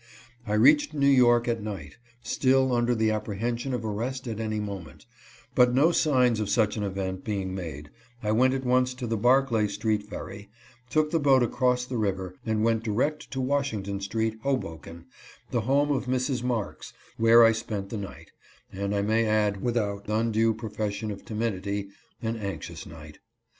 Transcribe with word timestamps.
I 0.47 0.53
reached 0.55 0.95
New 0.95 1.05
York 1.07 1.47
at 1.47 1.61
night, 1.61 1.99
still 2.23 2.73
under 2.73 2.95
the 2.95 3.11
apprehension 3.11 3.71
of 3.71 3.85
arrest 3.85 4.27
at 4.27 4.39
any 4.39 4.59
moment, 4.59 5.05
but 5.53 5.75
no 5.75 5.91
signs 5.91 6.39
of 6.39 6.49
such 6.49 6.75
an 6.75 6.81
event 6.81 7.23
being 7.23 7.53
made, 7.53 7.91
I 8.23 8.31
went 8.31 8.55
at 8.55 8.65
once 8.65 8.95
to 8.95 9.05
the 9.05 9.15
Barclay 9.15 9.67
street 9.67 10.01
ferry, 10.01 10.49
took 10.89 11.11
the 11.11 11.19
boat 11.19 11.43
across 11.43 11.85
the 11.85 11.99
river, 11.99 12.33
and 12.47 12.63
went 12.63 12.81
direct 12.83 13.29
to 13.29 13.41
Washington 13.41 14.01
street, 14.01 14.39
Hoboken, 14.41 15.05
the 15.51 15.61
home 15.61 15.91
of 15.91 16.07
Mrs. 16.07 16.41
Marks, 16.41 16.93
where 17.17 17.43
I 17.43 17.51
spent 17.51 17.91
the 17.91 17.97
night, 17.97 18.31
and 18.73 18.95
I 18.95 19.03
may 19.03 19.27
add 19.27 19.61
without 19.61 20.09
undue 20.09 20.55
profession 20.55 21.11
of 21.11 21.23
timidity, 21.23 21.89
an 22.23 22.37
anxious 22.37 22.87
night. 22.87 23.19